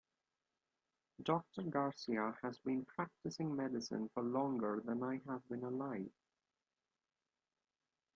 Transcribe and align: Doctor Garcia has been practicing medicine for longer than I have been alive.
Doctor 1.21 1.61
Garcia 1.61 2.35
has 2.41 2.57
been 2.57 2.85
practicing 2.85 3.55
medicine 3.55 4.09
for 4.15 4.23
longer 4.23 4.81
than 4.83 5.03
I 5.03 5.21
have 5.27 5.47
been 5.47 5.61
alive. 5.63 6.09